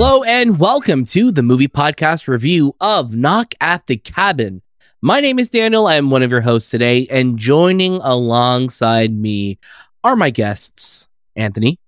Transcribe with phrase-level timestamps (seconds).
[0.00, 4.62] Hello and welcome to the movie podcast review of Knock at the Cabin.
[5.02, 5.88] My name is Daniel.
[5.88, 9.58] I am one of your hosts today, and joining alongside me
[10.04, 11.80] are my guests, Anthony.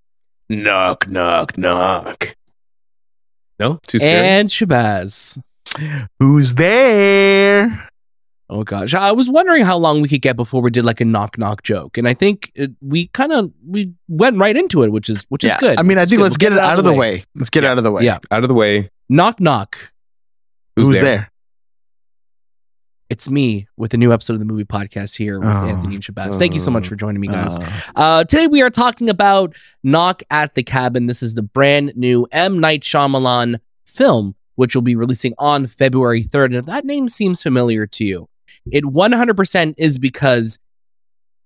[0.49, 2.35] Knock, knock, knock.
[3.61, 4.27] No, too scary.
[4.27, 5.41] And Shahbaz.
[6.19, 7.90] Who's there?
[8.53, 11.05] Oh gosh, I was wondering how long we could get before we did like a
[11.05, 14.91] knock knock joke, and I think it, we kind of we went right into it,
[14.91, 15.79] which is which is good.
[15.79, 17.25] I mean, I think let's We'll get, it out of the way.
[17.37, 18.03] Let's get it out of the way.
[18.05, 18.19] Yeah.
[18.33, 18.91] Out of the way.
[19.09, 19.79] Knock knock.
[20.75, 21.05] Who's, Who's, there?
[21.05, 21.31] there?
[23.09, 25.67] It's me with a new episode of the movie podcast here with Oh.
[25.69, 26.39] Anthony and Shahbaz.
[26.39, 27.59] Thank you so much for joining me, guys.
[27.59, 31.07] Uh, Uh, today we are talking about Knock at the Cabin.
[31.07, 32.61] This is the brand new M.
[32.61, 36.47] Night Shyamalan film, which will be releasing on February 3rd.
[36.47, 38.29] And if that name seems familiar to you,
[38.71, 40.59] it 100% is because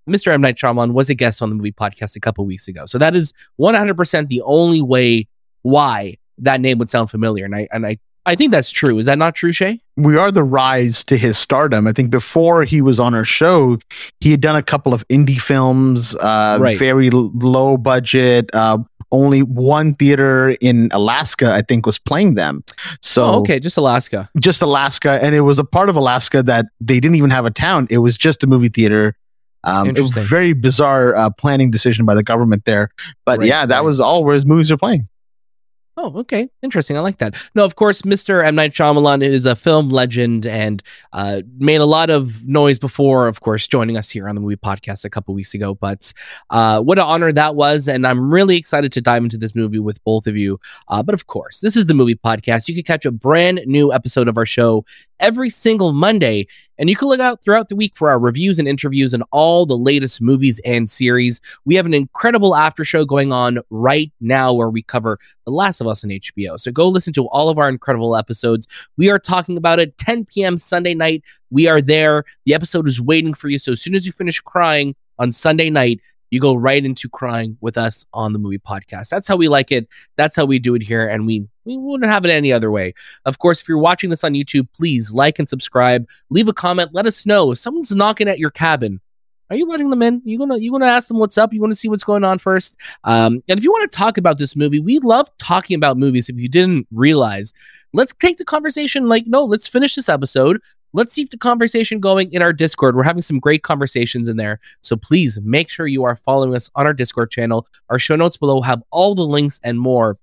[0.09, 0.31] Mr.
[0.31, 0.41] M.
[0.41, 2.85] Night Shyamalan was a guest on the movie podcast a couple weeks ago.
[2.85, 5.27] So that is 100% the only way
[5.63, 7.45] why that name would sound familiar.
[7.45, 8.97] And I, and I, I think that's true.
[8.97, 9.79] Is that not true, Shay?
[9.97, 11.87] we are the rise to his stardom.
[11.87, 13.77] I think before he was on our show,
[14.19, 16.77] he had done a couple of indie films, uh, Right.
[16.77, 18.49] very l- low budget.
[18.53, 18.79] Uh,
[19.11, 22.63] only one theater in Alaska, I think, was playing them.
[23.01, 24.29] So oh, okay, just Alaska.
[24.39, 27.51] just Alaska, and it was a part of Alaska that they didn't even have a
[27.51, 27.87] town.
[27.89, 29.15] It was just a movie theater.
[29.63, 32.89] Um, it was a very bizarre uh, planning decision by the government there.
[33.25, 33.81] But Right, yeah, that right.
[33.81, 35.07] was all where his movies are playing.
[35.97, 36.49] Oh, okay.
[36.61, 36.97] Interesting.
[36.97, 37.35] I like that.
[37.55, 38.45] No, of course, Mr.
[38.45, 38.55] M.
[38.55, 43.39] Night Shyamalan is a film legend and uh, made a lot of noise before, of
[43.39, 45.73] course, joining us here on the movie podcast a couple weeks ago.
[45.73, 46.11] But
[46.49, 47.87] uh, what an honor that was.
[47.87, 50.59] And I'm really excited to dive into this movie with both of you.
[50.89, 52.67] Uh, but of course, this is the movie podcast.
[52.67, 54.83] You can catch a brand new episode of our show
[55.19, 56.47] every single Monday.
[56.77, 59.65] And you can look out throughout the week for our reviews and interviews and all
[59.65, 61.39] the latest movies and series.
[61.63, 65.79] We have an incredible after show going on right now where we cover The Last
[65.79, 66.59] of Us on HBO.
[66.59, 68.67] So go listen to all of our incredible episodes.
[68.97, 70.57] We are talking about it 10 p.m.
[70.57, 71.23] Sunday night.
[71.49, 72.25] We are there.
[72.45, 73.57] The episode is waiting for you.
[73.57, 76.01] So as soon as you finish crying on Sunday night,
[76.31, 79.09] you go right into crying with us on the movie podcast.
[79.09, 79.87] That's how we like it.
[80.15, 81.07] That's how we do it here.
[81.07, 82.93] And we we wouldn't have it any other way.
[83.25, 86.07] Of course, if you're watching this on YouTube, please like and subscribe.
[86.29, 86.93] Leave a comment.
[86.93, 88.99] Let us know if someone's knocking at your cabin.
[89.49, 90.21] Are you letting them in?
[90.25, 91.53] You gonna you gonna ask them what's up?
[91.53, 92.75] You want to see what's going on first?
[93.03, 96.29] Um, and if you want to talk about this movie, we love talking about movies.
[96.29, 97.53] If you didn't realize,
[97.93, 99.07] let's take the conversation.
[99.07, 100.59] Like, no, let's finish this episode.
[100.95, 102.95] Let's keep the conversation going in our Discord.
[102.95, 104.61] We're having some great conversations in there.
[104.79, 107.67] So please make sure you are following us on our Discord channel.
[107.89, 110.17] Our show notes below have all the links and more.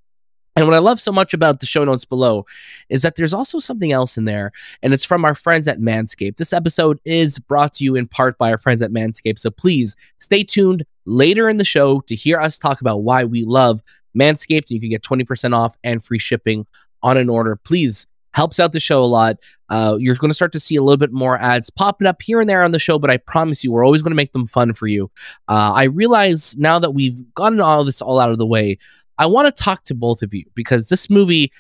[0.57, 2.47] And what I love so much about the show notes below
[2.89, 4.51] is that there's also something else in there,
[4.83, 6.39] and it's from our friends at Manscaped.
[6.39, 9.41] This episode is brought to you in part by our friends at Manscaped.
[9.41, 13.45] So please stay tuned later in the show to hear us talk about why we
[13.45, 13.83] love
[14.19, 14.71] Manscaped.
[14.71, 16.67] You can get 20% off and free shipping
[17.03, 17.57] on an order.
[17.57, 19.37] Please helps out the show a lot.
[19.69, 22.41] Uh, you're going to start to see a little bit more ads popping up here
[22.41, 24.47] and there on the show, but I promise you, we're always going to make them
[24.47, 25.11] fun for you.
[25.49, 28.79] Uh, I realize now that we've gotten all this all out of the way,
[29.19, 31.53] I want to talk to both of you because this movie,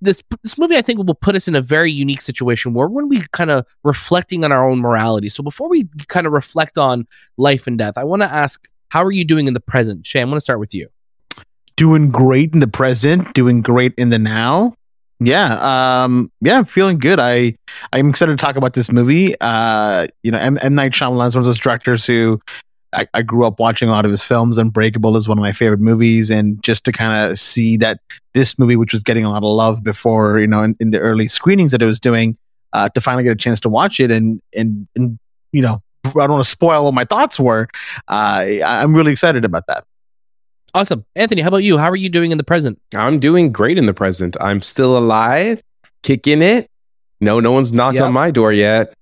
[0.00, 3.26] this this movie, I think will put us in a very unique situation where we're
[3.32, 5.28] kind of reflecting on our own morality.
[5.28, 9.04] So before we kind of reflect on life and death, I want to ask, how
[9.04, 10.06] are you doing in the present?
[10.06, 10.88] Shay, I'm going to start with you.
[11.76, 14.74] Doing great in the present, doing great in the now.
[15.20, 17.18] Yeah, um, yeah, I'm feeling good.
[17.18, 17.56] I
[17.92, 19.34] I'm excited to talk about this movie.
[19.40, 22.40] Uh, you know, M, M Night Shyamalan is one of those directors who
[22.92, 24.58] I, I grew up watching a lot of his films.
[24.58, 27.98] Unbreakable is one of my favorite movies, and just to kind of see that
[28.34, 31.00] this movie, which was getting a lot of love before, you know, in, in the
[31.00, 32.38] early screenings that it was doing,
[32.72, 35.18] uh, to finally get a chance to watch it, and and and
[35.52, 37.68] you know, I don't want to spoil what my thoughts were.
[38.06, 39.84] Uh, I, I'm really excited about that.
[40.74, 41.04] Awesome.
[41.16, 41.78] Anthony, how about you?
[41.78, 42.78] How are you doing in the present?
[42.94, 44.36] I'm doing great in the present.
[44.40, 45.62] I'm still alive,
[46.02, 46.68] kicking it.
[47.20, 48.04] No, no one's knocked Yep.
[48.04, 48.92] on my door yet.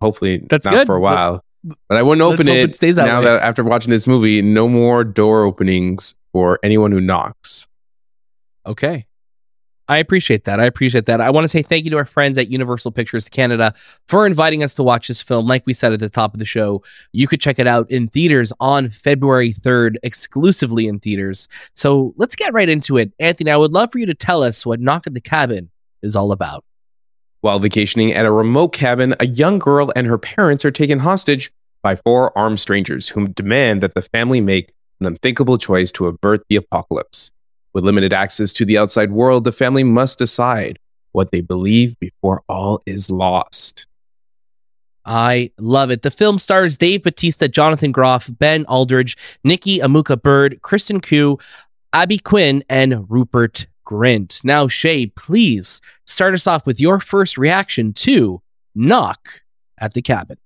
[0.00, 0.86] Hopefully, That's not good.
[0.86, 1.42] for a while.
[1.88, 3.24] But I wouldn't open it, it stays that now way.
[3.24, 7.66] that after watching this movie, no more door openings for anyone who knocks.
[8.66, 9.06] Okay.
[9.88, 10.60] I appreciate that.
[10.60, 11.20] I appreciate that.
[11.20, 13.74] I want to say thank you to our friends at Universal Pictures Canada
[14.08, 15.46] for inviting us to watch this film.
[15.46, 16.82] Like we said at the top of the show,
[17.12, 21.48] you could check it out in theaters on February 3rd, exclusively in theaters.
[21.74, 23.12] So let's get right into it.
[23.18, 25.70] Anthony, I would love for you to tell us what Knock at the Cabin
[26.02, 26.64] is all about.
[27.42, 31.52] While vacationing at a remote cabin, a young girl and her parents are taken hostage
[31.82, 36.42] by four armed strangers who demand that the family make an unthinkable choice to avert
[36.48, 37.30] the apocalypse.
[37.74, 40.78] With limited access to the outside world, the family must decide
[41.12, 43.86] what they believe before all is lost.
[45.04, 46.02] I love it.
[46.02, 51.36] The film stars Dave Batista, Jonathan Groff, Ben Aldridge, Nikki Amuka Bird, Kristen Cui,
[51.92, 54.42] Abby Quinn, and Rupert Grint.
[54.44, 58.40] Now, Shay, please start us off with your first reaction to
[58.74, 59.42] Knock
[59.78, 60.38] at the Cabin.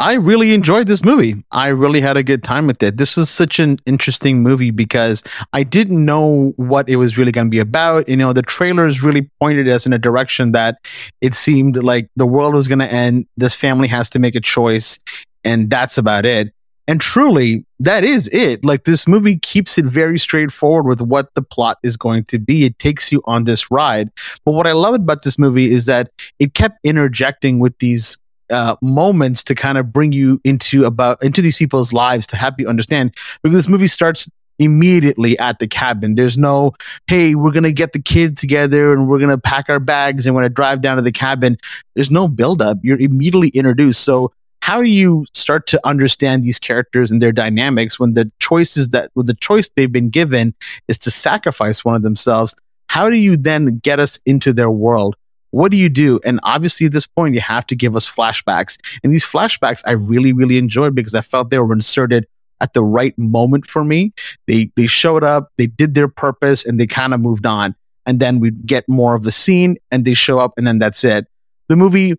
[0.00, 1.42] I really enjoyed this movie.
[1.50, 2.98] I really had a good time with it.
[2.98, 7.48] This was such an interesting movie because I didn't know what it was really going
[7.48, 8.08] to be about.
[8.08, 10.78] You know, the trailers really pointed us in a direction that
[11.20, 13.26] it seemed like the world was going to end.
[13.36, 15.00] This family has to make a choice,
[15.42, 16.52] and that's about it.
[16.86, 18.64] And truly, that is it.
[18.64, 22.64] Like this movie keeps it very straightforward with what the plot is going to be.
[22.64, 24.10] It takes you on this ride.
[24.44, 28.16] But what I love about this movie is that it kept interjecting with these
[28.50, 32.54] uh, moments to kind of bring you into about into these people's lives to help
[32.58, 34.28] you understand because this movie starts
[34.58, 36.14] immediately at the cabin.
[36.16, 36.72] There's no,
[37.06, 40.42] hey, we're gonna get the kid together and we're gonna pack our bags and we're
[40.42, 41.58] gonna drive down to the cabin.
[41.94, 42.78] There's no buildup.
[42.82, 44.02] You're immediately introduced.
[44.02, 48.90] So how do you start to understand these characters and their dynamics when the choices
[48.90, 50.54] that when the choice they've been given
[50.88, 52.54] is to sacrifice one of themselves?
[52.88, 55.16] How do you then get us into their world?
[55.50, 56.20] What do you do?
[56.24, 58.76] And obviously, at this point, you have to give us flashbacks.
[59.02, 62.26] And these flashbacks I really, really enjoyed because I felt they were inserted
[62.60, 64.12] at the right moment for me.
[64.46, 67.74] They they showed up, they did their purpose, and they kind of moved on.
[68.04, 71.04] And then we get more of the scene, and they show up, and then that's
[71.04, 71.26] it.
[71.68, 72.14] The movie,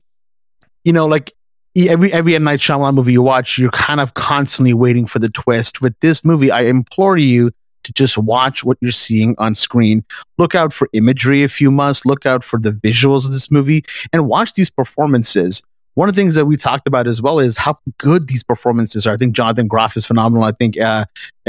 [0.83, 1.33] you know, like
[1.75, 5.81] every every Night Shyamalan movie you watch, you're kind of constantly waiting for the twist.
[5.81, 7.51] With this movie, I implore you
[7.83, 10.03] to just watch what you're seeing on screen.
[10.37, 12.05] Look out for imagery if you must.
[12.05, 13.83] Look out for the visuals of this movie
[14.13, 15.61] and watch these performances.
[15.95, 19.05] One of the things that we talked about as well is how good these performances
[19.05, 19.13] are.
[19.13, 20.45] I think Jonathan Groff is phenomenal.
[20.45, 21.05] I think uh,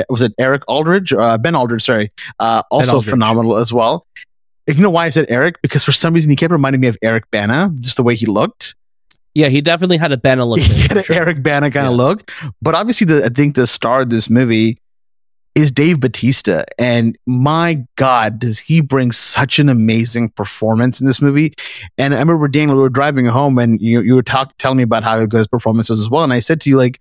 [0.08, 2.10] was it Eric Aldridge, uh, Ben Aldridge, sorry,
[2.40, 3.10] uh, also Aldridge.
[3.10, 4.06] phenomenal as well.
[4.66, 5.62] You know why I said Eric?
[5.62, 8.26] Because for some reason he kept reminding me of Eric Bana, just the way he
[8.26, 8.74] looked.
[9.34, 10.58] Yeah, he definitely had a Bana look.
[10.60, 11.16] he had an sure.
[11.16, 12.30] Eric Bana kind of look.
[12.60, 14.80] But obviously, the, I think the star of this movie
[15.54, 16.64] is Dave Batista.
[16.78, 21.54] And my God, does he bring such an amazing performance in this movie?
[21.98, 24.84] And I remember Daniel, we were driving home and you, you were talking, telling me
[24.84, 26.22] about how good his performance was as well.
[26.22, 27.00] And I said to you, like,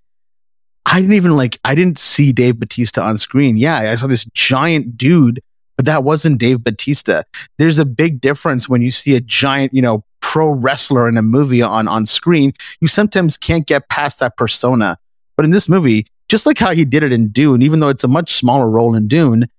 [0.86, 3.58] I didn't even like, I didn't see Dave Batista on screen.
[3.58, 5.40] Yeah, I saw this giant dude,
[5.76, 7.24] but that wasn't Dave Batista.
[7.60, 11.22] There's a big difference when you see a giant, you know, pro wrestler in a
[11.22, 12.54] movie on, on screen.
[12.82, 14.98] You sometimes can't get past that persona.
[15.38, 18.04] But in this movie, just like how he did it in Dune, even though it's
[18.04, 19.50] a much smaller role in Dune,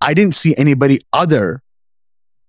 [0.00, 1.62] I didn't see anybody other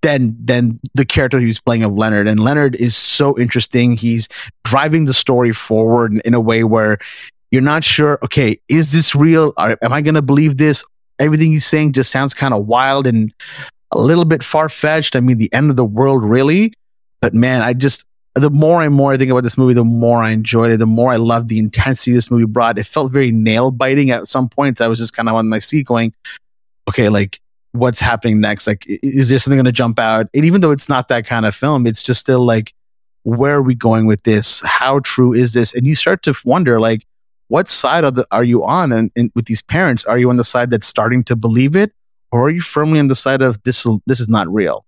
[0.01, 2.27] than than the character he was playing of Leonard.
[2.27, 3.97] And Leonard is so interesting.
[3.97, 4.29] He's
[4.63, 6.99] driving the story forward in, a way where
[7.49, 9.53] you're not sure, okay, is this real?
[9.57, 10.83] Are, am I going to believe this?
[11.17, 13.33] Everything he's saying just sounds kind of wild and
[13.91, 15.15] a little bit far fetched.
[15.15, 16.73] I mean, the end of the world, really.
[17.21, 20.21] But man, I just the more and more I think about this movie, the more
[20.21, 22.77] I enjoyed it, the more I loved the intensity this movie brought.
[22.77, 24.81] It felt very nail biting at some points.
[24.81, 26.13] I was just kind of on my seat going,
[26.89, 27.39] okay, like
[27.71, 28.67] what's happening next?
[28.67, 30.27] Like, is there something going to jump out?
[30.33, 32.73] And even though it's not that kind of film, it's just still like,
[33.23, 34.61] where are we going with this?
[34.61, 35.73] How true is this?
[35.73, 37.05] And you start to wonder, like,
[37.47, 38.91] what side of the are you on?
[38.91, 41.91] And, and with these parents, are you on the side that's starting to believe it,
[42.31, 43.85] or are you firmly on the side of this?
[44.05, 44.85] This is not real.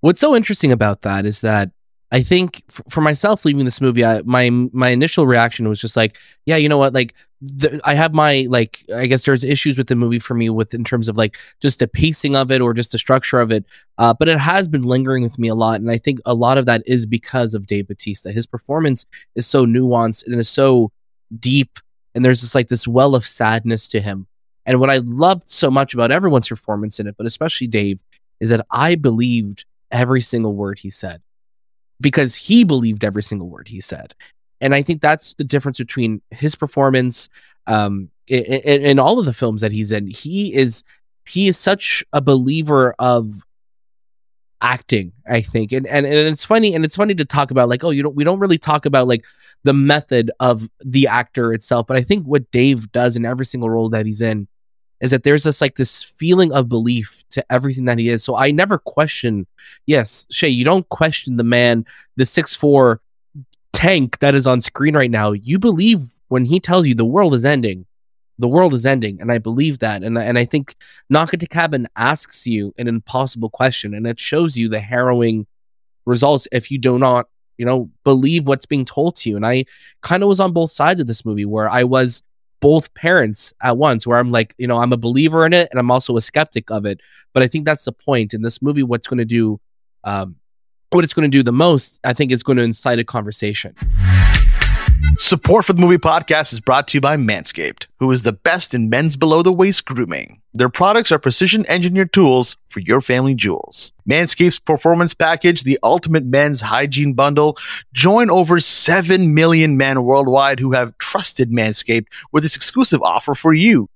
[0.00, 1.70] What's so interesting about that is that
[2.10, 6.16] I think for myself leaving this movie, I, my my initial reaction was just like,
[6.46, 9.88] yeah, you know what, like the, I have my like I guess there's issues with
[9.88, 12.72] the movie for me with in terms of like just the pacing of it or
[12.72, 13.64] just the structure of it,
[13.98, 16.56] uh, but it has been lingering with me a lot, and I think a lot
[16.56, 18.30] of that is because of Dave Batista.
[18.30, 20.90] His performance is so nuanced and is so
[21.38, 21.78] deep,
[22.14, 24.26] and there's just like this well of sadness to him.
[24.64, 28.02] And what I loved so much about everyone's performance in it, but especially Dave,
[28.40, 31.20] is that I believed every single word he said
[32.00, 34.14] because he believed every single word he said.
[34.60, 37.28] And I think that's the difference between his performance
[37.66, 40.06] um, in, in, in all of the films that he's in.
[40.06, 40.82] He is
[41.26, 43.42] he is such a believer of
[44.60, 47.84] acting i think and, and and it's funny and it's funny to talk about like
[47.84, 49.24] oh you don't we don't really talk about like
[49.62, 53.70] the method of the actor itself but i think what dave does in every single
[53.70, 54.48] role that he's in
[55.00, 58.24] is that there's this like this feeling of belief to everything that he is.
[58.24, 59.46] So I never question.
[59.86, 61.84] Yes, Shay, you don't question the man,
[62.16, 63.00] the six four
[63.72, 65.32] tank that is on screen right now.
[65.32, 67.86] You believe when he tells you the world is ending.
[68.40, 70.04] The world is ending, and I believe that.
[70.04, 70.76] And and I think
[71.10, 75.46] the Cabin asks you an impossible question, and it shows you the harrowing
[76.06, 77.26] results if you do not,
[77.56, 79.34] you know, believe what's being told to you.
[79.34, 79.64] And I
[80.02, 82.22] kind of was on both sides of this movie, where I was
[82.60, 85.78] both parents at once where I'm like, you know, I'm a believer in it and
[85.78, 87.00] I'm also a skeptic of it.
[87.32, 88.82] But I think that's the point in this movie.
[88.82, 89.60] What's going to do,
[90.04, 90.36] um,
[90.90, 93.74] what it's going to do the most, I think, is going to incite a conversation.
[95.18, 98.72] Support for the movie podcast is brought to you by Manscaped, who is the best
[98.72, 100.40] in men's below the waist grooming.
[100.54, 103.92] Their products are precision engineered tools for your family jewels.
[104.08, 107.58] Manscaped's performance package, the ultimate men's hygiene bundle.
[107.92, 113.52] Join over 7 million men worldwide who have trusted Manscaped with this exclusive offer for
[113.52, 113.88] you.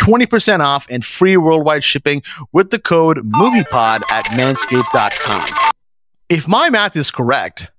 [0.00, 2.22] 20% off and free worldwide shipping
[2.52, 5.72] with the code MoviePod at manscaped.com.
[6.28, 7.70] If my math is correct,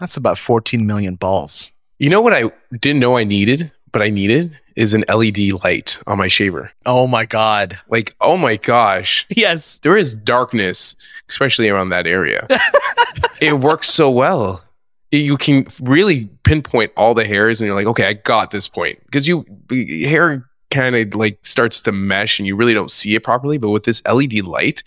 [0.00, 1.70] that's about 14 million balls.
[1.98, 2.44] You know what I
[2.78, 6.70] didn't know I needed, but I needed is an LED light on my shaver.
[6.86, 7.78] Oh my God.
[7.88, 9.78] Like, oh my gosh, Yes.
[9.78, 10.94] there is darkness,
[11.28, 12.46] especially around that area.
[13.40, 14.62] it works so well.
[15.10, 19.00] You can really pinpoint all the hairs, and you're like, okay, I got this point
[19.06, 19.44] because you
[20.04, 23.56] hair kind of like starts to mesh, and you really don't see it properly.
[23.58, 24.82] But with this LED light,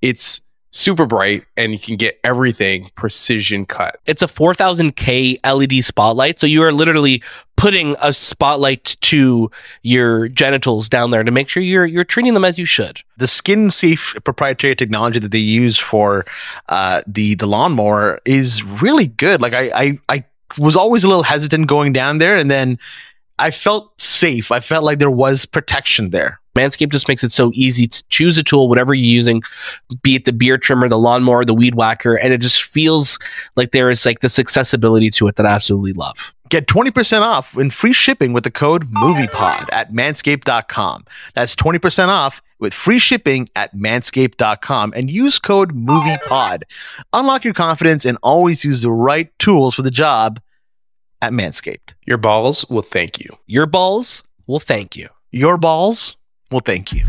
[0.00, 3.98] it's super bright, and you can get everything precision cut.
[4.06, 6.38] It's a 4000K LED spotlight.
[6.38, 7.22] So you are literally
[7.56, 9.50] putting a spotlight to
[9.82, 13.02] your genitals down there to make sure you're you're treating them as you should.
[13.16, 16.24] the skin safe proprietary technology that they use for
[16.68, 19.40] uh, the the lawnmower is really good.
[19.40, 20.24] Like I, I I
[20.56, 22.78] was always a little hesitant going down there, and then
[23.38, 24.50] I felt safe.
[24.50, 26.40] I felt like there was protection there.
[26.58, 29.42] Manscaped just makes it so easy to choose a tool, whatever you're using,
[30.02, 33.18] be it the beard trimmer, the lawnmower, the weed whacker, and it just feels
[33.56, 36.34] like there is like this accessibility to it that I absolutely love.
[36.48, 41.04] Get 20% off and free shipping with the code MoviePod at manscaped.com.
[41.34, 46.62] That's 20% off with free shipping at manscaped.com and use code MoviePod.
[47.12, 50.40] Unlock your confidence and always use the right tools for the job
[51.20, 51.94] at Manscaped.
[52.06, 53.36] Your balls will thank you.
[53.46, 55.08] Your balls will thank you.
[55.30, 56.16] Your balls
[56.50, 57.04] will thank you.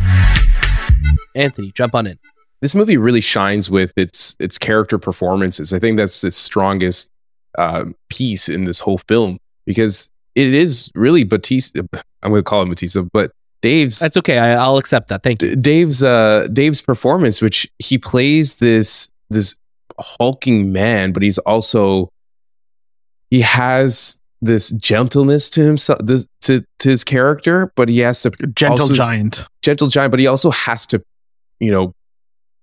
[1.36, 2.20] Anthony, jump on in.
[2.62, 5.74] this movie really shines with its its character performances.
[5.74, 7.10] I think that's its strongest
[7.58, 11.82] uh, piece in this whole film because it is really Batista.
[12.22, 13.32] I'm going to call him Batista, but
[13.62, 14.38] Dave's That's okay.
[14.38, 15.24] I, I'll accept that.
[15.24, 15.56] Thank you.
[15.56, 19.56] Dave's uh Dave's performance, which he plays this this
[20.00, 22.10] hulking man, but he's also
[23.30, 28.30] he has this gentleness to himself this, to to his character, but he has to
[28.54, 29.46] Gentle also- giant.
[29.62, 31.02] gentle giant, but he also has to,
[31.60, 31.94] you know,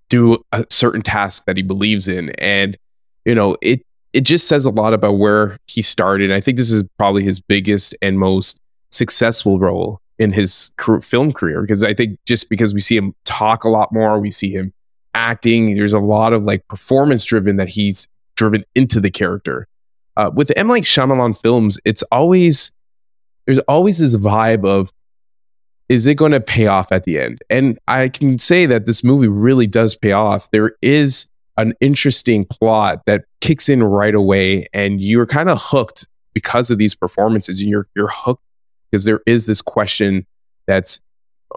[0.09, 2.31] do a certain task that he believes in.
[2.39, 2.77] And,
[3.25, 6.33] you know, it it just says a lot about where he started.
[6.33, 8.59] I think this is probably his biggest and most
[8.91, 13.13] successful role in his car- film career because I think just because we see him
[13.27, 14.73] talk a lot more, we see him
[15.13, 18.07] acting, there's a lot of like performance driven that he's
[18.37, 19.67] driven into the character.
[20.17, 20.69] Uh, with M.
[20.69, 22.71] Night Shyamalan films, it's always
[23.47, 24.93] there's always this vibe of
[25.89, 27.41] is it going to pay off at the end?
[27.49, 30.51] And I can say that this movie really does pay off.
[30.51, 36.07] There is an interesting plot that kicks in right away, and you're kind of hooked
[36.35, 37.61] because of these performances.
[37.61, 38.43] And you're you're hooked
[38.91, 40.27] because there is this question
[40.67, 41.01] that's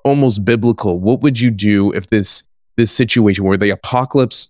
[0.05, 0.99] almost biblical.
[0.99, 2.43] What would you do if this
[2.77, 4.49] this situation where the apocalypse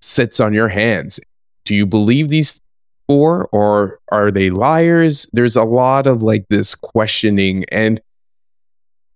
[0.00, 1.18] sits on your hands?
[1.64, 2.60] Do you believe these
[3.06, 5.28] four, or are they liars?
[5.32, 8.00] There's a lot of like this questioning and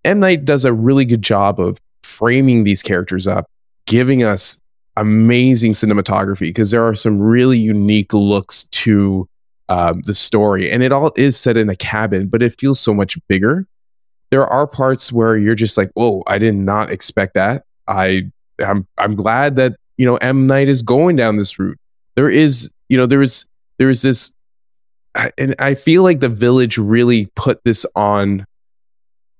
[0.05, 0.19] M.
[0.19, 3.45] Night does a really good job of framing these characters up,
[3.85, 4.61] giving us
[4.95, 9.27] amazing cinematography because there are some really unique looks to
[9.69, 10.71] um, the story.
[10.71, 13.67] And it all is set in a cabin, but it feels so much bigger.
[14.31, 17.63] There are parts where you're just like, whoa, I did not expect that.
[17.87, 18.23] I
[18.59, 20.47] I'm I'm glad that, you know, M.
[20.47, 21.77] Night is going down this route.
[22.15, 23.45] There is, you know, there is
[23.79, 24.33] there is this
[25.37, 28.45] and I feel like the village really put this on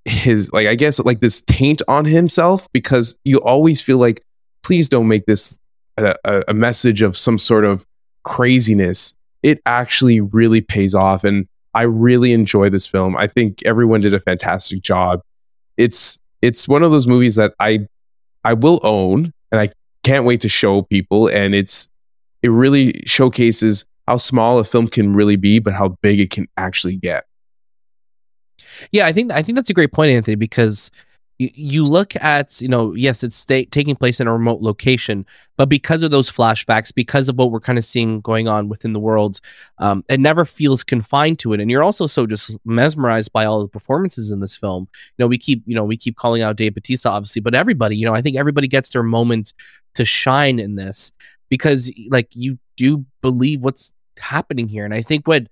[0.05, 4.24] his like I guess like this taint on himself because you always feel like
[4.63, 5.58] please don't make this
[5.98, 7.86] a, a, a message of some sort of
[8.24, 9.15] craziness.
[9.43, 13.15] It actually really pays off, and I really enjoy this film.
[13.15, 15.22] I think everyone did a fantastic job.
[15.77, 17.88] It's it's one of those movies that I
[18.43, 19.69] I will own, and I
[20.03, 21.27] can't wait to show people.
[21.27, 21.89] And it's
[22.41, 26.48] it really showcases how small a film can really be, but how big it can
[26.58, 27.25] actually get.
[28.92, 30.89] Yeah, I think I think that's a great point, Anthony, because
[31.38, 35.70] you, look at you know yes, it's sta- taking place in a remote location, but
[35.70, 39.00] because of those flashbacks, because of what we're kind of seeing going on within the
[39.00, 39.42] world,
[39.78, 43.62] um, it never feels confined to it, and you're also so just mesmerized by all
[43.62, 44.88] the performances in this film.
[45.18, 47.96] You know, we keep you know we keep calling out Dave Batista, obviously, but everybody,
[47.96, 49.54] you know, I think everybody gets their moment
[49.94, 51.12] to shine in this
[51.48, 55.47] because like you do believe what's happening here, and I think what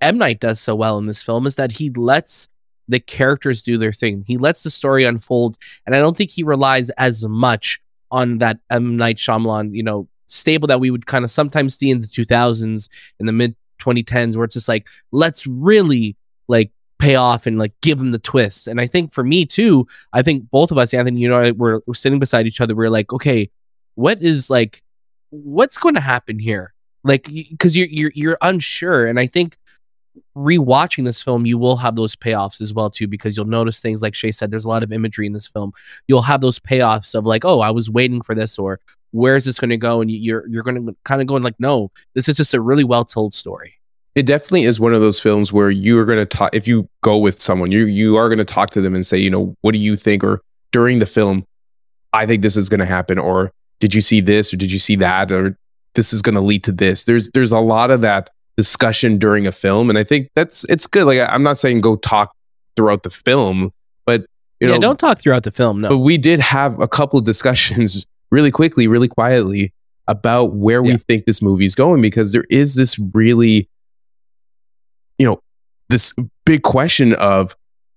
[0.00, 2.48] M Night does so well in this film is that he lets
[2.88, 4.24] the characters do their thing.
[4.26, 8.58] He lets the story unfold, and I don't think he relies as much on that
[8.70, 12.06] M Night Shyamalan, you know, stable that we would kind of sometimes see in the
[12.06, 16.16] 2000s, in the mid 2010s where it's just like let's really
[16.48, 18.68] like pay off and like give them the twist.
[18.68, 21.80] And I think for me too, I think both of us, Anthony, you know, we're,
[21.86, 22.76] we're sitting beside each other.
[22.76, 23.50] We're like, okay,
[23.94, 24.82] what is like,
[25.30, 26.74] what's going to happen here?
[27.02, 29.56] Like, because you're you're you're unsure, and I think
[30.36, 34.02] rewatching this film, you will have those payoffs as well too, because you'll notice things
[34.02, 34.50] like Shay said.
[34.50, 35.72] There's a lot of imagery in this film.
[36.08, 38.80] You'll have those payoffs of like, oh, I was waiting for this, or
[39.12, 40.00] where is this going to go?
[40.00, 42.84] And you're you're going to kind of going like, no, this is just a really
[42.84, 43.74] well told story.
[44.14, 46.54] It definitely is one of those films where you are going to talk.
[46.54, 49.18] If you go with someone, you you are going to talk to them and say,
[49.18, 50.24] you know, what do you think?
[50.24, 50.42] Or
[50.72, 51.46] during the film,
[52.12, 53.18] I think this is going to happen.
[53.18, 54.52] Or did you see this?
[54.52, 55.30] Or did you see that?
[55.30, 55.56] Or
[55.94, 57.04] this is going to lead to this.
[57.04, 60.86] There's there's a lot of that discussion during a film, and I think that's it's
[60.86, 61.04] good.
[61.04, 62.34] Like I'm not saying go talk
[62.76, 63.72] throughout the film,
[64.06, 64.26] but
[64.60, 65.80] you know, yeah, don't talk throughout the film.
[65.80, 69.72] No, but we did have a couple of discussions really quickly, really quietly
[70.06, 73.68] about where we think this movie is going because there is this really,
[75.18, 75.40] you know,
[75.88, 76.12] this
[76.44, 77.56] big question of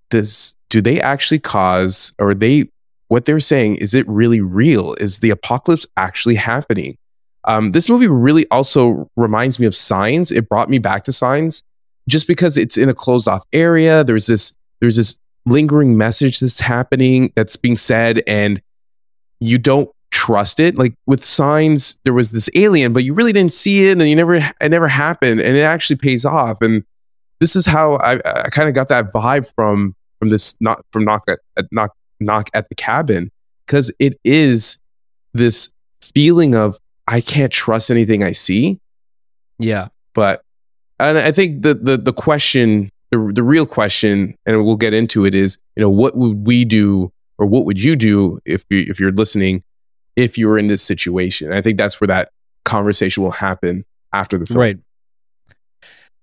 [0.09, 2.69] does do they actually cause or they
[3.07, 4.93] what they're saying is it really real?
[4.95, 6.97] Is the apocalypse actually happening?
[7.45, 10.31] Um, this movie really also reminds me of Signs.
[10.31, 11.63] It brought me back to Signs
[12.07, 14.03] just because it's in a closed off area.
[14.03, 18.61] There's this there's this lingering message that's happening that's being said, and
[19.39, 20.77] you don't trust it.
[20.77, 24.15] Like with Signs, there was this alien, but you really didn't see it, and you
[24.15, 26.61] never it never happened, and it actually pays off.
[26.61, 26.83] And
[27.39, 31.03] this is how I, I kind of got that vibe from from this not from
[31.05, 33.29] knock at, at knock knock at the cabin
[33.65, 34.79] because it is
[35.33, 38.79] this feeling of I can't trust anything I see.
[39.59, 39.89] Yeah.
[40.13, 40.43] But
[40.99, 45.25] and I think the the the question, the the real question, and we'll get into
[45.25, 48.85] it is, you know, what would we do or what would you do if you
[48.87, 49.63] if you're listening
[50.15, 51.51] if you were in this situation?
[51.51, 52.29] I think that's where that
[52.65, 54.59] conversation will happen after the film.
[54.59, 54.77] Right.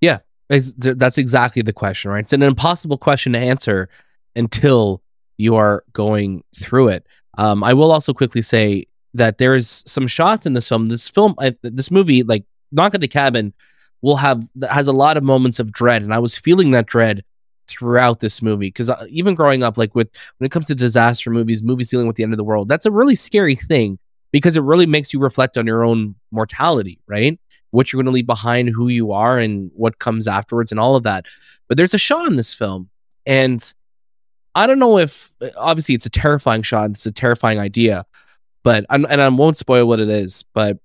[0.00, 0.18] Yeah.
[0.48, 2.24] That's exactly the question, right?
[2.24, 3.88] It's an impossible question to answer
[4.34, 5.00] until
[5.36, 7.06] you are going through it.
[7.38, 10.86] Um, I will also quickly say that there's some shots in this film.
[10.86, 13.52] This film, this movie, like Knock at the Cabin,
[14.02, 17.24] will have has a lot of moments of dread, and I was feeling that dread
[17.68, 21.30] throughout this movie because uh, even growing up, like with when it comes to disaster
[21.30, 23.98] movies, movies dealing with the end of the world, that's a really scary thing
[24.32, 27.38] because it really makes you reflect on your own mortality, right?
[27.70, 30.96] What you're going to leave behind, who you are, and what comes afterwards, and all
[30.96, 31.26] of that.
[31.68, 32.90] But there's a shot in this film,
[33.26, 33.72] and
[34.54, 38.04] I don't know if obviously it's a terrifying shot, it's a terrifying idea,
[38.62, 40.78] but and I won't spoil what it is, but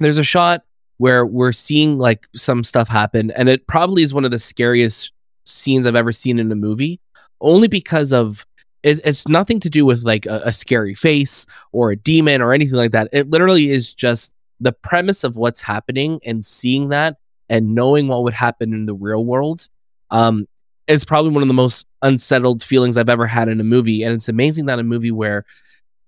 [0.00, 0.62] there's a shot
[0.98, 5.12] where we're seeing like some stuff happen, and it probably is one of the scariest
[5.44, 7.00] scenes I've ever seen in a movie,
[7.40, 8.44] only because of
[8.82, 12.52] it, it's nothing to do with like a, a scary face or a demon or
[12.52, 13.08] anything like that.
[13.12, 17.16] It literally is just the premise of what's happening and seeing that
[17.48, 19.68] and knowing what would happen in the real world
[20.10, 20.46] um,
[20.86, 24.02] is probably one of the most unsettled feelings I've ever had in a movie.
[24.02, 25.44] And it's amazing that a movie where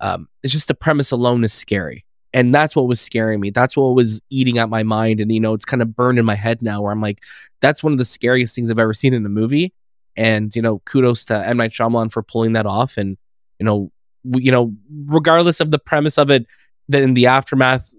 [0.05, 2.05] um, it's just the premise alone is scary.
[2.35, 3.51] And that's what was scaring me.
[3.51, 5.21] That's what was eating at my mind.
[5.21, 7.23] And you know it's kind of burned in my head now where i'm like
[7.61, 9.73] that's one of the scariest things i've ever seen in a movie.
[10.17, 11.57] And you know kudos to M.
[11.57, 12.99] Night Shyamalan for pulling that off.
[12.99, 13.17] And
[13.59, 13.91] you know
[14.25, 14.75] you know
[15.07, 16.47] regardless of the premise of it
[16.91, 17.93] that in the aftermath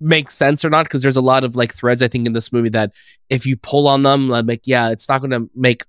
[0.00, 2.52] makes sense or not because there's a lot of like threads i think in this
[2.52, 2.92] movie that
[3.30, 5.84] if you pull on them like yeah it's not going to make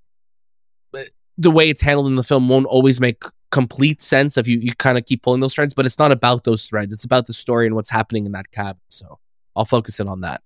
[1.36, 4.74] the way it's handled in the film won't always make complete sense of you, you
[4.74, 6.92] kind of keep pulling those threads, but it's not about those threads.
[6.92, 8.80] It's about the story and what's happening in that cabin.
[8.88, 9.18] So
[9.56, 10.42] I'll focus in on that.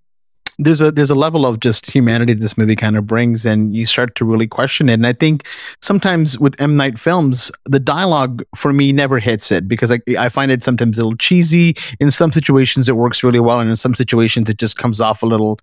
[0.59, 3.87] There's a there's a level of just humanity this movie kind of brings, and you
[3.87, 4.95] start to really question it.
[4.95, 5.47] And I think
[5.81, 10.29] sometimes with M Night films, the dialogue for me never hits it because I I
[10.29, 11.75] find it sometimes a little cheesy.
[12.01, 15.23] In some situations, it works really well, and in some situations, it just comes off
[15.23, 15.59] a little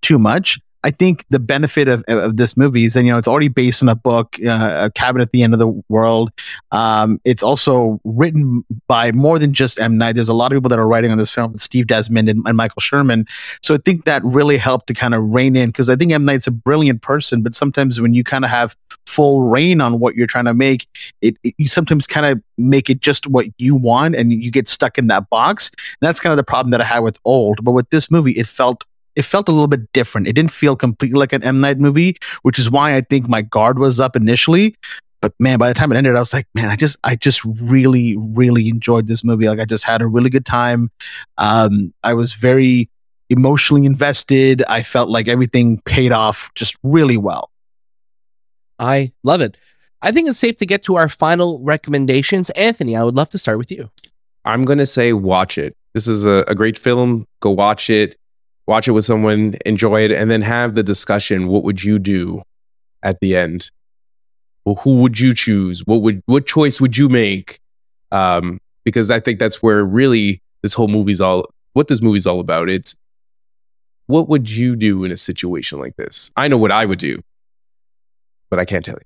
[0.00, 0.58] too much.
[0.84, 3.82] I think the benefit of, of this movie is, and you know, it's already based
[3.82, 6.30] on a book, uh, A Cabin at the End of the World.
[6.72, 9.96] Um, it's also written by more than just M.
[9.96, 10.12] Night.
[10.12, 12.56] There's a lot of people that are writing on this film, Steve Desmond and, and
[12.56, 13.26] Michael Sherman.
[13.62, 16.26] So I think that really helped to kind of rein in, because I think M.
[16.26, 20.14] Night's a brilliant person, but sometimes when you kind of have full reign on what
[20.14, 20.86] you're trying to make,
[21.22, 24.68] it, it you sometimes kind of make it just what you want and you get
[24.68, 25.70] stuck in that box.
[25.70, 27.64] And that's kind of the problem that I had with Old.
[27.64, 28.84] But with this movie, it felt
[29.16, 30.26] it felt a little bit different.
[30.26, 33.42] It didn't feel completely like an M Night movie, which is why I think my
[33.42, 34.76] guard was up initially.
[35.20, 37.42] But man, by the time it ended, I was like, man, I just, I just
[37.44, 39.48] really, really enjoyed this movie.
[39.48, 40.90] Like, I just had a really good time.
[41.38, 42.90] Um, I was very
[43.30, 44.62] emotionally invested.
[44.68, 47.50] I felt like everything paid off just really well.
[48.78, 49.56] I love it.
[50.02, 52.50] I think it's safe to get to our final recommendations.
[52.50, 53.90] Anthony, I would love to start with you.
[54.44, 55.74] I'm going to say watch it.
[55.94, 57.26] This is a, a great film.
[57.40, 58.16] Go watch it
[58.66, 61.48] watch it with someone, enjoy it, and then have the discussion.
[61.48, 62.42] What would you do
[63.02, 63.70] at the end?
[64.64, 65.84] Well, who would you choose?
[65.86, 67.60] What would what choice would you make?
[68.10, 72.40] Um, because I think that's where really this whole movie's all what this movie's all
[72.40, 72.68] about.
[72.68, 72.94] It's
[74.06, 76.30] what would you do in a situation like this?
[76.36, 77.22] I know what I would do,
[78.50, 78.98] but I can't tell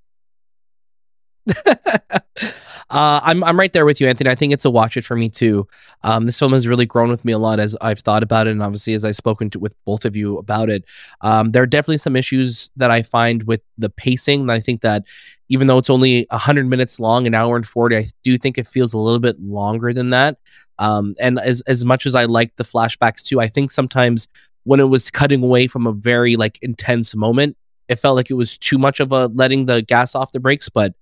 [1.46, 1.54] you.
[2.90, 4.30] uh, I'm I'm right there with you, Anthony.
[4.30, 5.68] I think it's a watch it for me too.
[6.04, 8.52] Um, this film has really grown with me a lot as I've thought about it,
[8.52, 10.84] and obviously as I've spoken to, with both of you about it.
[11.20, 14.40] Um, there are definitely some issues that I find with the pacing.
[14.42, 15.04] And I think that
[15.50, 18.66] even though it's only 100 minutes long, an hour and 40, I do think it
[18.66, 20.38] feels a little bit longer than that.
[20.78, 24.28] Um, and as as much as I like the flashbacks too, I think sometimes
[24.64, 27.56] when it was cutting away from a very like intense moment,
[27.88, 30.68] it felt like it was too much of a letting the gas off the brakes.
[30.68, 30.94] But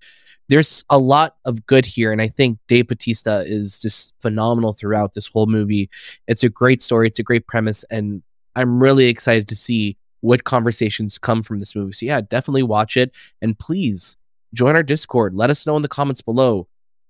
[0.49, 5.15] there's a lot of good here, and I think Dave Bautista is just phenomenal throughout
[5.15, 5.91] this whole movie.
[6.29, 8.23] It's a great story, it's a great premise, and
[8.55, 11.93] I'm really excited to see what conversations come from this movie.
[11.93, 14.17] So yeah, definitely watch it, and please
[14.55, 15.35] join our Discord.
[15.35, 16.69] Let us know in the comments below.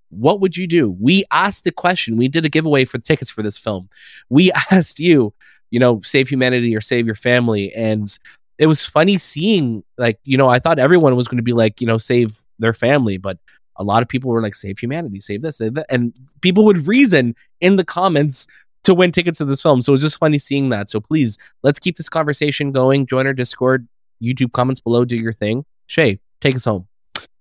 [0.09, 0.97] What would you do?
[1.01, 2.17] We asked the question.
[2.17, 3.89] We did a giveaway for tickets for this film.
[4.29, 5.35] We asked you,
[5.71, 8.17] you know, save humanity or save your family, and
[8.59, 11.81] it was funny seeing like you know I thought everyone was going to be like
[11.81, 13.39] you know save their family, but
[13.77, 16.87] a lot of people were like save humanity, save this, save that, and people would
[16.87, 18.47] reason in the comments
[18.85, 19.81] to win tickets to this film.
[19.81, 20.89] So it was just funny seeing that.
[20.89, 23.07] So please let's keep this conversation going.
[23.07, 23.87] Join our Discord,
[24.23, 25.65] YouTube comments below, do your thing.
[25.87, 26.87] Shay, take us home.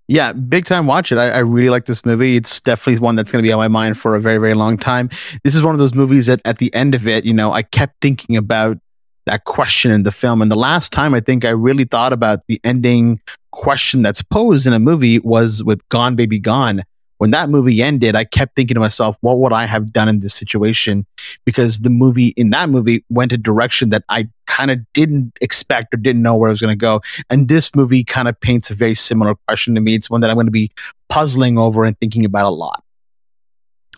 [0.07, 1.17] Yeah, big time watch it.
[1.17, 2.35] I, I, really like this movie.
[2.35, 4.77] It's definitely one that's going to be on my mind for a very, very long
[4.77, 5.09] time.
[5.43, 7.63] This is one of those movies that at the end of it, you know, I
[7.63, 8.77] kept thinking about
[9.25, 10.43] that question in the film.
[10.43, 13.19] And the last time I think I really thought about the ending
[13.55, 16.83] question that's posed in a movie was with Gone Baby Gone.
[17.17, 20.19] When that movie ended, I kept thinking to myself, what would I have done in
[20.19, 21.05] this situation?
[21.45, 25.93] Because the movie in that movie went a direction that I kind of didn't expect
[25.93, 26.99] or didn't know where I was going to go.
[27.29, 29.95] And this movie kind of paints a very similar question to me.
[29.95, 30.69] It's one that I'm going to be
[31.07, 32.83] puzzling over and thinking about a lot.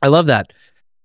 [0.04, 0.54] I love that.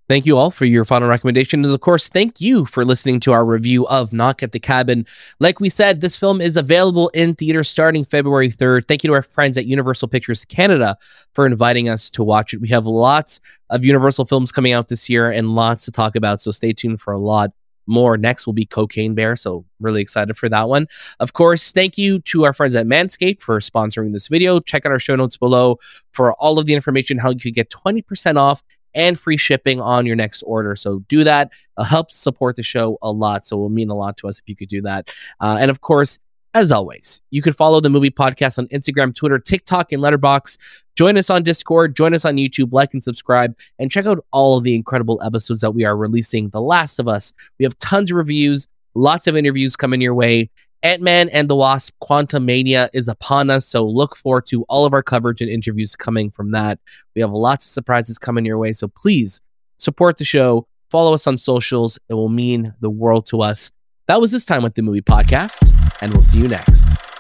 [0.09, 1.43] Thank you all for your final recommendation.
[1.43, 1.75] recommendations.
[1.75, 5.07] Of course, thank you for listening to our review of Knock at the Cabin.
[5.41, 8.87] Like we said, this film is available in theaters starting February 3rd.
[8.87, 10.97] Thank you to our friends at Universal Pictures Canada
[11.35, 12.61] for inviting us to watch it.
[12.61, 16.41] We have lots of Universal films coming out this year and lots to talk about,
[16.41, 17.51] so stay tuned for a lot
[17.87, 18.17] more.
[18.17, 20.87] Next will be Cocaine Bear, so really excited for that one.
[21.21, 24.61] Of course, thank you to our friends at Manscaped for sponsoring this video.
[24.61, 25.79] Check out our show notes below
[26.13, 28.63] for all of the information how you could get 20% off
[28.95, 30.77] and free shipping on your next order.
[30.77, 31.51] So do that.
[31.85, 33.47] Helps support the show a lot.
[33.47, 35.11] So it will mean a lot to us if you could do that.
[35.41, 36.19] Uh, and of course,
[36.55, 40.59] as always, you can follow the movie podcast on Instagram, Twitter, TikTok, and Letterboxd.
[40.97, 44.59] Join us on Discord, join us on YouTube, like and subscribe, and check out all
[44.59, 46.51] of the incredible episodes that we are releasing.
[46.51, 47.33] The Last of Us.
[47.59, 50.51] We have tons of reviews, lots of interviews coming your way.
[50.85, 54.93] Ant Man and the Wasp Quantumania is upon us, so look forward to all of
[54.93, 56.81] our coverage and interviews coming from that.
[57.15, 59.41] We have lots of surprises coming your way, so please
[59.79, 60.67] support the show.
[60.91, 62.01] Follow us on socials.
[62.09, 63.71] It will mean the world to us.
[64.09, 67.12] That was this time with the movie podcast, and we'll see you next.